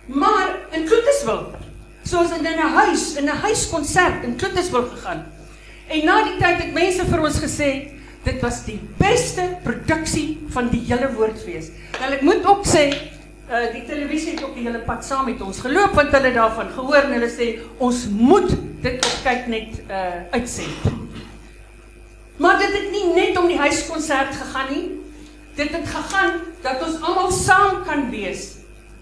[0.05, 1.51] maar in Kloetiswil.
[2.03, 5.25] Soos in 'n huis, in 'n huiskonsert in Kloetiswil gegaan.
[5.87, 7.69] En na die tyd het mense vir ons gesê
[8.23, 11.71] dit was die beste produksie van die hele woordfees.
[11.99, 12.85] Nou ek moet ook sê
[13.51, 16.71] uh die televisie het ook die hele pad saam met ons geloop want hulle daarvan
[16.71, 18.49] gehoor en hulle sê ons moet
[18.81, 20.91] dit op kyk net uh uitsend.
[22.37, 24.85] Maar dit het nie net om die huiskonsert gegaan nie.
[25.55, 28.47] Dit het gegaan dat ons almal saam kan wees.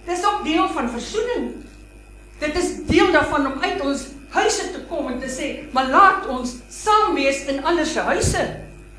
[0.05, 1.51] Dis ook deel van versoening.
[2.39, 6.27] Dit is deel daarvan om uit ons huise te kom en te sê, maar laat
[6.31, 8.43] ons saam wees in ander se huise.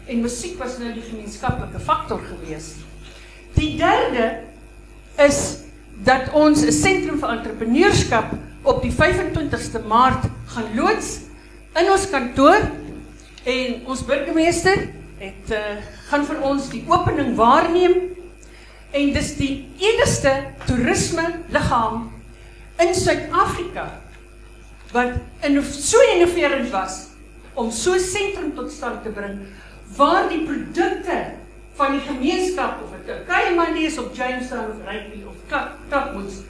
[0.07, 2.75] En musiek was nou die gemeenskaplike faktor gewees.
[3.57, 4.43] Die derde
[5.21, 5.62] is
[6.05, 11.19] dat ons 'n sentrum vir entrepreneurskap op die 25ste Maart gaan loods
[11.75, 12.61] in ons kantoor
[13.45, 14.88] en ons burgemeester
[15.19, 15.59] het uh,
[16.12, 17.96] gaan vir ons die opening waarneem.
[18.92, 20.33] En dis die enigste
[20.66, 22.11] toerisme liggaam
[22.83, 23.88] in Suid-Afrika
[24.92, 27.07] wat in so innoverend was
[27.55, 29.40] om so 'n sentrum tot stand te bring
[29.96, 31.33] waar die produkte
[31.77, 35.35] van die gemeenskap of dit Kaimandy is op Jamestown of Rugby of
[35.88, 36.44] Kapmoets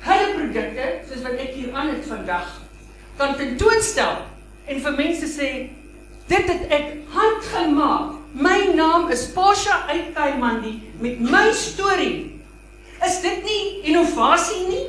[0.00, 2.60] hulle produkte soos wat ek hier aan het vandag
[3.16, 4.24] kan tentoonstel
[4.64, 5.50] en vir mense sê
[6.28, 12.40] dit het ek handgemaak my naam is Portia uit Kaimandy met my storie
[13.06, 13.62] is dit nie
[13.92, 14.84] innovasie nie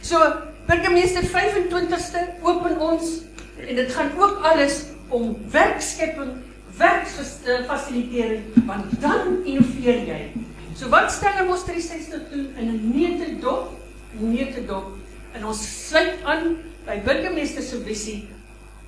[0.00, 0.18] so
[0.66, 3.22] burgemeester 25ste open ons
[3.62, 6.36] en dit gaan ook alles om werkskepping
[6.76, 10.20] werksfasilitering want dan innoveer jy.
[10.76, 13.72] So wat Stellenbosch 360 doen in 'n neutedop,
[14.18, 14.96] neutedop
[15.32, 18.28] en ons sluit aan by burgemeester se visie.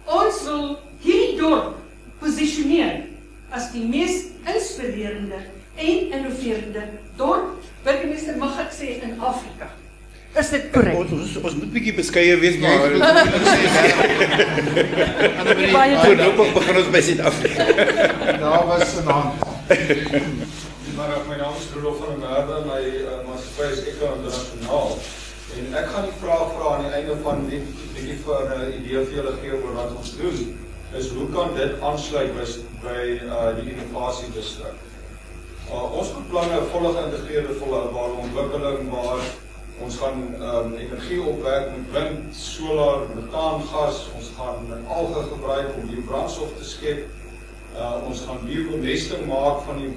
[0.05, 1.77] Ons wil hierdie dorp
[2.21, 3.09] posisioneer
[3.51, 5.41] as die mees inspirerende
[5.79, 6.83] en innoverende
[7.17, 9.71] dorp, burgemeester mag ek sê in Afrika.
[10.37, 10.99] Is dit korrek?
[11.01, 12.93] Ons ons, ons moet bietjie beskeie wees maar
[15.73, 17.65] Baie voorlopig begin ons by Suid-Afrika.
[18.43, 19.41] Daar was 'n hand.
[19.73, 24.99] Goeiemôre, my naam is Rudolf van der Merwe, my uh, maatskappy is Eco Internasionaal.
[25.59, 28.53] En ek gaan die vraag vra aan die einde van net 'n bietjie vir 'n
[28.61, 30.68] uh, idee vir julle gee oor wat ons doen.
[30.96, 32.44] Is hoe kan dit aansluit by
[32.81, 34.79] by uh, die innovasie distrik?
[35.68, 39.20] Uh, ons beplan 'n volle geïntegreerde volhoubare ontwikkeling waar
[39.85, 46.03] ons gaan um, energie opwek met wind, solar, metaangas, ons gaan alge gebruik om die
[46.09, 47.05] brandstof te skep.
[47.77, 49.92] Uh, ons gaan biobemesting maak van die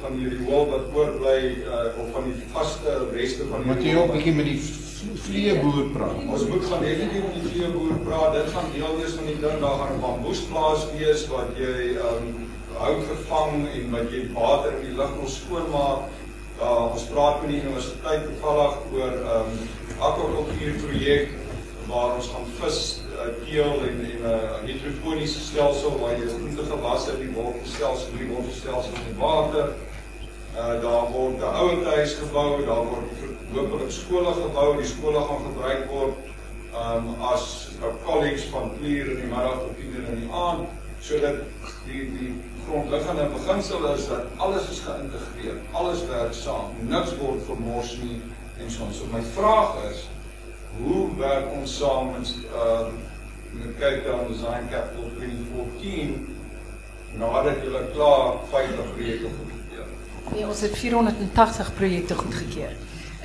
[0.00, 3.96] van die riool wat oorbly uh, of van die vaste reste van die Moet jy
[3.98, 4.60] ook bietjie met die
[5.14, 6.18] vleeboer praat?
[6.28, 8.32] Ons moet gaan definitief met die vleeboer praat.
[8.32, 9.60] Dit gaan deel wees van die ding.
[9.60, 12.46] Daar gaan 'n bamboesplaas wees wat jy um
[12.78, 16.12] hout vervang en wat jy water in die lug wil skoonmaak.
[16.60, 19.50] Uh, ons praat met die universiteit toevallig oor um
[19.98, 21.28] akwakultuur projek
[21.86, 26.64] waar ons gaan vis uh, teel en en 'n uh, hidroponiese stelsel waar jy groente
[26.70, 29.74] gewasse in die wortelstelsel, in die wortelstelsel die water.
[30.56, 35.86] Uh, daar word 'n ouerhuis gebou, daar word hopelik skole gebou, die skole gaan gebruik
[35.90, 36.14] word
[36.76, 40.68] um as 'n college van 4 in die middag tot 10 in die aand
[41.00, 41.36] sodat
[41.86, 42.32] die die
[42.66, 48.20] grondliggende beginsel is dat alles is geïntegreer, alles werk saam, niks word vermors nie
[48.58, 48.88] en so.
[48.92, 50.08] So my vraag is
[50.78, 52.88] hoe werk ons saam met uh
[53.56, 56.36] met Cape Town Design Capital 2014
[57.16, 59.86] nadat julle klaar 50 projekte goedgekeur?
[60.32, 62.74] Nee, ons het 480 projekte goedgekeur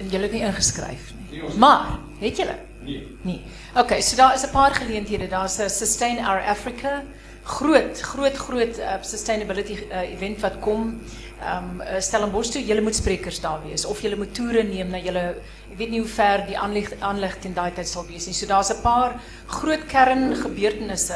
[0.01, 1.41] en julle het nie ingeskryf nie.
[1.41, 2.57] Nee, Maar, het julle?
[2.83, 3.01] Nee.
[3.21, 3.41] Nee.
[3.77, 5.27] Okay, so daar is 'n paar geleenthede.
[5.27, 7.03] Daar's 'n Sustain Our Africa
[7.43, 10.99] groot groot groot uh, sustainability uh, event wat kom.
[11.41, 14.97] Ehm um, Stellenbosch toe, julle moet sprekers daar wees of julle moet toere neem na
[14.99, 15.35] julle
[15.71, 16.57] ek weet nie hoe ver die
[17.01, 18.33] aanleg teen daai tyd sal wees nie.
[18.33, 19.15] So daar's 'n paar
[19.47, 21.15] groot kerngebeurtenisse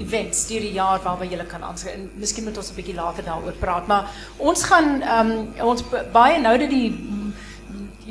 [0.00, 1.94] events die jaar waarby julle kan aanskryf.
[1.94, 6.04] En miskien moet ons 'n bietjie later daaroor praat, maar ons gaan um, ons b-
[6.12, 6.92] baie nou dat die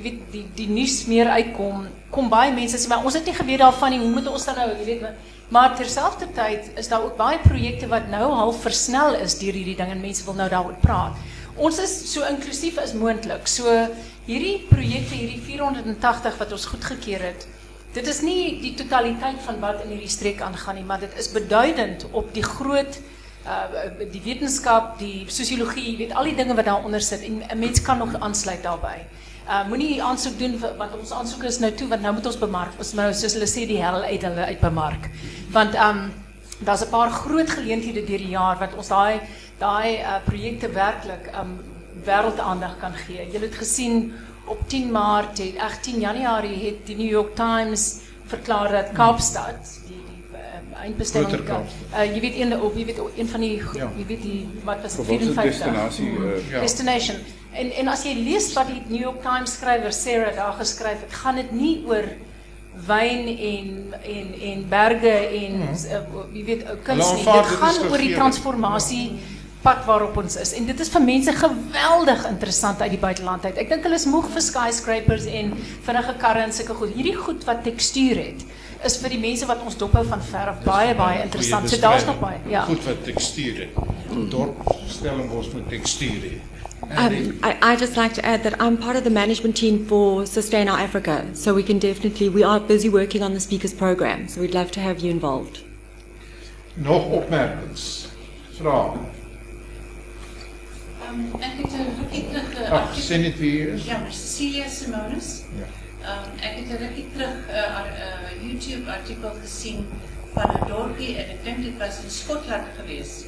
[0.05, 3.63] weet die die nuus meer uitkom, kom baie mense sê maar ons het nie geweet
[3.63, 4.01] daarvan nie.
[4.03, 5.15] Hoe moet ons dan nou, jy weet, maar,
[5.55, 9.91] maar terselfdertyd is daar ook baie projekte wat nou half versnel is deur hierdie ding
[9.93, 11.17] en mense wil nou daaroor praat.
[11.55, 13.47] Ons is so inklusief as moontlik.
[13.47, 13.71] So
[14.27, 17.45] hierdie projekte, hierdie 480 wat ons goedgekeur het,
[17.95, 21.31] dit is nie die totaliteit van wat in hierdie streek aangaan nie, maar dit is
[21.31, 22.99] beduidend op die groot
[23.45, 27.81] uh die wetenskap, die sosiologie, weet al die dinge wat daaronder sit en 'n mens
[27.81, 29.05] kan nog aansluit daarbey.
[29.45, 32.73] Uh moenie aansoek doen want ons aansoek is nou toe want nou moet ons bemark.
[32.81, 35.09] Ons nou soos hulle sê die hel uit hulle uit bemark.
[35.51, 36.11] Want um
[36.65, 39.19] daar's 'n paar groot geleenthede deur die jaar wat ons daai
[39.59, 41.59] daai uh projekte werklik um
[42.05, 43.27] wêreldaandag kan gee.
[43.31, 44.13] Jy het gesien
[44.45, 49.61] op 10 Maart, het, ag 10 Januarie het die New York Times verklaar dat Kaapstad
[49.87, 53.89] die die um, eindbestemming uh, jy weet een op jy weet een van die Ja.
[53.97, 56.59] jy weet die wat was dit, Verwilderde 54 destinasie uh, Ja.
[56.59, 57.17] destination.
[57.55, 61.13] En en as jy lees wat die New York Times skrywer Sarah daar geskryf het,
[61.23, 62.07] gaan dit nie oor
[62.87, 63.69] wyn en
[64.03, 66.01] en en berge en uh,
[66.35, 67.23] jy weet uh, kuns nie.
[67.23, 69.05] Dit gaan oor die transformasie
[69.65, 70.51] pad waarop ons is.
[70.53, 73.57] En dit is vir mense geweldig interessant uit die buiteland uit.
[73.63, 75.55] Ek dink hulle is moeg vir skyscrapers en
[75.87, 76.93] vinnige karre en sulke goed.
[76.93, 78.45] Hierdie goed wat tekstuur het
[78.85, 81.71] is vir die mense wat ons dophou van ver af baie baie interessant.
[81.71, 82.43] So daar's nog baie.
[82.51, 82.67] Ja.
[82.67, 83.79] Goed wat tekstuur het.
[84.29, 86.35] Dorp Stellenbosch moet tekstuur hê.
[86.91, 90.25] Um, I, I just like to add that I'm part of the management team for
[90.25, 94.27] Sustain Our Africa, so we can definitely, we are busy working on the speakers program,
[94.27, 95.63] so we'd love to have you involved.
[96.75, 98.11] Nog opmerkings?
[98.57, 98.99] Vrae?
[101.07, 103.85] Um, ek het 'n rukkie terug 'n Ag, sê net hier is.
[103.85, 105.43] Ja, maar Cecilia Simonis.
[105.57, 105.67] Ja.
[106.05, 109.87] Um, ek het 'n rukkie terug 'n uh, uh, YouTube artikel gesien
[110.33, 113.25] van 'n dorpie en ek dink dit was in Skotland geweest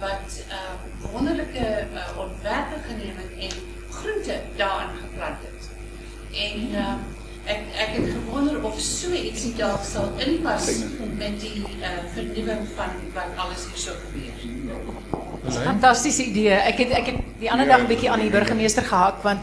[0.00, 3.54] wat uh, wonderlike uh, ontwerpe geneem het en
[3.90, 5.68] groente daarin geplant het.
[6.46, 7.04] En um,
[7.46, 10.68] ek ek het gewonder of so ietsie dalk sal inpas
[11.16, 14.34] met die uh, vernuwing van wat alles hier so gebeur.
[15.62, 16.58] Fantastiese idee.
[16.58, 19.42] Ek het ek het die ander dag 'n bietjie aan die burgemeester gehak want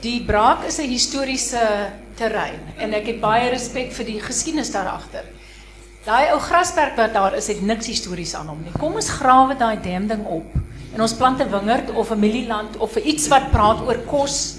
[0.00, 4.88] die braak is 'n historiese terrein en ek het baie respek vir die geskiedenis daar
[4.88, 5.24] agter.
[6.06, 8.70] Daai ou grasperk wat daar is, het niks histories aan hom nie.
[8.78, 10.52] Kom ons grawe daai dam ding op
[10.94, 14.58] en ons plant 'n wingerd of 'n mielieland of iets wat praat oor kos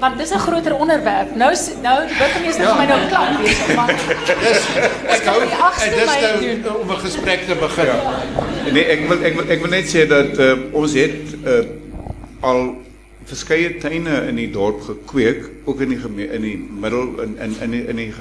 [0.00, 1.34] want dis 'n groter onderwerp.
[1.34, 1.50] Nou
[1.82, 2.74] nou burgemeester ja.
[2.76, 4.66] my nou klaar besig maar dis
[5.16, 6.14] ek hou en dis
[6.64, 7.86] nou om 'n gesprek te begin.
[7.86, 8.72] Ja.
[8.72, 11.64] Nee, ek wil ek wil ek wil net sê dat uh, ons het uh,
[12.40, 12.76] al
[13.24, 17.70] verskeie tuine in die dorp gekweek, ook in die in die middel in in in
[17.70, 18.12] die, in die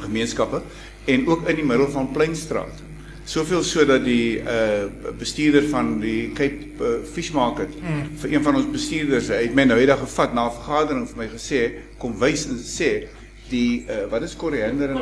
[0.00, 0.62] gemeenskappe
[1.04, 2.82] en ook in die middel van Pleinstraat.
[3.24, 4.88] Soveel so dat die uh
[5.18, 8.18] bestuurder van die Cape uh, Fish Market mm.
[8.18, 11.28] vir een van ons bestuurders het my nou eendag gevat na 'n vergadering vir my
[11.30, 11.60] gesê
[11.98, 13.06] kom wys en sê
[13.50, 15.00] die uh wat is koriander en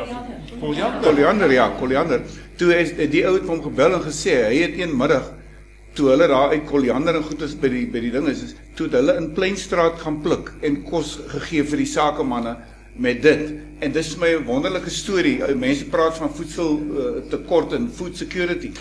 [0.61, 2.21] koriander koriander ja koriander
[2.57, 5.31] toe is die ou het hom gebel en gesê hy het een middag
[5.97, 9.17] toe hulle daar uit koriander en goedes by die by die ding is toe hulle
[9.17, 12.55] in Pleinstraat gaan pluk en kos gegee vir die sakemanne
[13.01, 13.49] met dit.
[13.81, 15.39] En dis my wonderlike storie.
[15.57, 18.71] Mense praat van voedsel uh, tekort en food security.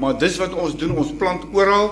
[0.00, 0.96] Maar dis wat ons doen.
[0.96, 1.90] Ons plant oral.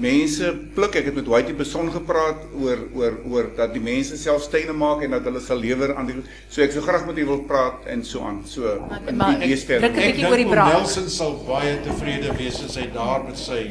[0.00, 0.96] Mense pluk.
[1.00, 5.04] Ek het met Whitey Beson gepraat oor oor oor dat die mense self steine maak
[5.04, 6.16] en dat hulle sal lewer aan die
[6.52, 8.42] So ek sou graag met u wil praat en so aan.
[8.48, 8.76] So
[9.08, 10.72] in die eerste Ek dink oor die braai.
[10.74, 13.62] Nelson sal baie tevrede wees as hy daar met sy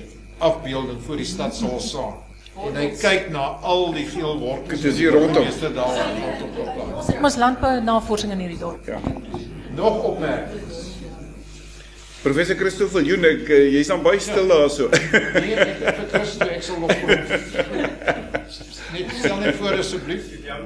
[0.41, 2.24] afbeelding voor die stad sal staan.
[2.55, 4.77] En hy kyk na al die geel wolke.
[4.79, 5.43] Dis hier rondom.
[5.43, 6.93] Meeste daar rondom op plaas.
[7.01, 8.87] Ons het mos landbou navorsing in hierdie dorp.
[8.87, 8.99] Ja.
[9.75, 10.83] Nog opmerkings.
[12.23, 14.87] Professor Christoffel Junek, eh, jy's dan baie stil daar so.
[14.89, 17.11] nee, ek het vir Christo ek sal nog kom.
[18.95, 20.31] Net stel net voor asseblief.
[20.47, 20.57] Ja,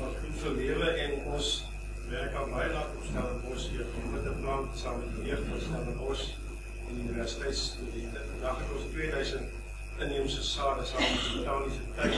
[0.00, 1.50] wat goed vir lewe en ons
[2.10, 5.30] werk aan baie laat opstel en ons hier kom met 'n plan saam met die
[5.30, 6.26] jeug van Stellenbosch
[6.88, 8.26] en die universiteitsstudente.
[8.32, 9.55] Vandag het ons 2000
[10.04, 12.14] inheemse sade saam met botaniese tuin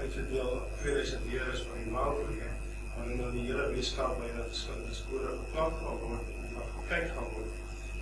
[0.00, 0.50] uitgedeel
[0.82, 2.52] 2000 jaar is van die maalprojek
[2.96, 7.08] waarin nou die hele Weskaap by dat verskillende skole geplant gaan word en wat gekyk
[7.14, 7.56] gaan word.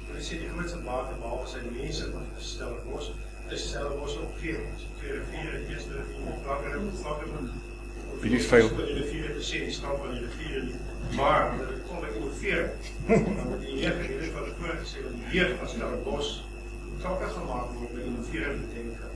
[0.09, 3.11] Hulle sê die grootste baat behalwe sy mense wat gestel word,
[3.55, 4.75] is Stellenbosch omgewing.
[4.99, 7.51] Twee riviere, die eerste rivier, vlakker en vlakker van
[8.21, 10.79] Wie die veel die riviere te sien staan van die riviere nie.
[11.19, 12.71] Maar dit kom ek innoveer.
[13.07, 16.33] Want die jeug het dit wat voor gesê dat die jeug van Stellenbosch
[16.97, 19.09] betrokke gemaak word by innoverende denke.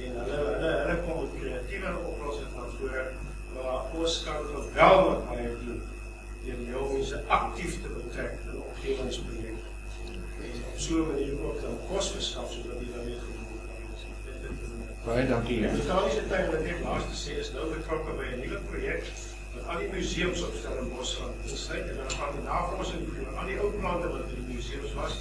[0.00, 3.12] En hulle hulle hulle kom met kreatiewe oplossings van voor
[3.54, 5.80] waar ons kan wel wat baie doen
[6.44, 9.68] deur die jong mense aktief te betrek in omgewingsprojekte.
[10.40, 13.48] En op so 'n manier ook dan kos verskaf sodat die dan weer gedoen
[15.04, 15.60] Baie dankie.
[15.60, 15.72] Ja.
[15.72, 19.04] Die Italiese tuin wat ek laaste sê is nou betrokke by 'n nuwe projek
[19.54, 23.38] wat al die museums op Stellenbosch gaan insluit en dan gaan die navorsing doen oor
[23.40, 25.14] al die ou plante wat in die museums was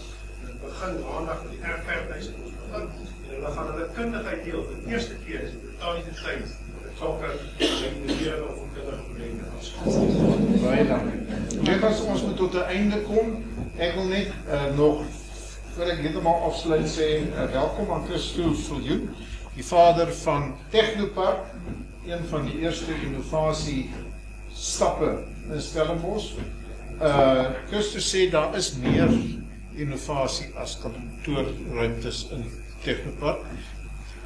[0.61, 2.87] begin maandag met die erfverwys en ons begin
[3.29, 7.29] en hulle gaan hulle kundigheid deel vir die eerste keer is die totale tyd betrokke
[7.59, 7.67] by
[8.09, 10.35] die of kinderprobleme van skool.
[10.63, 11.61] Baie dankie.
[11.69, 13.37] Net as ons tot 'n einde kom,
[13.77, 15.03] ek wil net uh, nog
[15.75, 19.09] voor ek heeltemal afsluit sê uh, welkom aan Christo Viljoen,
[19.55, 21.45] die vader van Technopark,
[22.05, 23.89] een van die eerste innovasie
[24.53, 26.33] stappe in Stellenbosch.
[26.99, 29.07] Uh Christo sê daar is meer
[29.83, 32.45] innovasie as kantoorruimtes in
[32.83, 33.45] Technopark.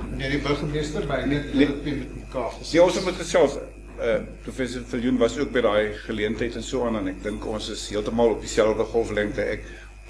[0.09, 2.77] Meneer die burgemeester, my net dit met mekaar gesê.
[2.77, 3.59] Ja, ons het gesels.
[4.01, 7.69] Uh professor Viljoen was ook by daai geleentheid en so aan en ek dink ons
[7.69, 9.45] is heeltemal op dieselfde golflengte.
[9.45, 9.67] Ek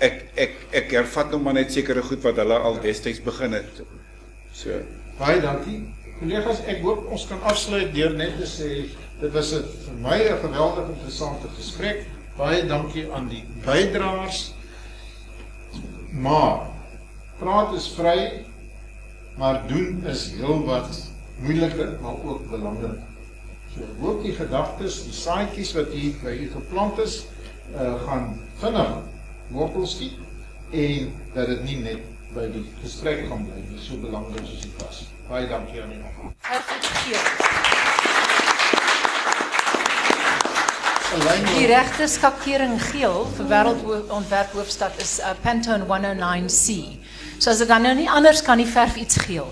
[0.08, 3.84] ek ek ek hervat nou maar net sekere goed wat hulle al destyds begin het.
[4.56, 4.80] So
[5.20, 5.82] baie dankie.
[6.22, 8.72] Kollegas, ek hoop ons kan afsluit deur net te sê
[9.20, 12.06] dit was 'n vir my 'n geweldig interessante gesprek.
[12.38, 14.54] Baie dankie aan die bydraers.
[16.14, 16.60] Maar
[17.38, 18.46] praat is vry,
[19.38, 23.00] maar doen is heelwat moeiliker, maar ook belangrik.
[23.74, 27.24] So hoop die gedagtes, die saadjies wat hier by u geplant is,
[27.74, 28.92] uh, gaan vinnig
[29.48, 30.22] wortel skiet
[30.70, 34.86] en dat dit nie net by die gesprek gaan bly nie, so belangrik soos dit
[34.86, 35.06] was.
[35.30, 37.83] Baie dankie aan julle.
[41.14, 46.98] Die regte skakering geel vir wêreldontwerp hoofstad is uh, Pantone 109C.
[47.38, 49.52] So as dit dan nou nie anders kan nie verf iets geel.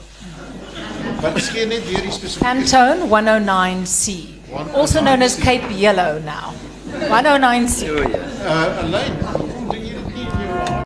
[1.21, 4.17] Wat is geen net weer die spesifieke Pantone 109C.
[4.73, 6.49] Also known as Cape Yellow now.
[7.13, 7.93] 109C.
[7.93, 9.50] Uh, alleen